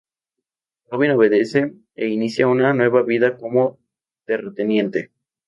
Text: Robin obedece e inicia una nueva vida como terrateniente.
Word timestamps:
Robin 0.89 1.11
obedece 1.11 1.73
e 1.93 2.07
inicia 2.07 2.47
una 2.47 2.73
nueva 2.73 3.03
vida 3.03 3.37
como 3.37 3.77
terrateniente. 4.25 5.11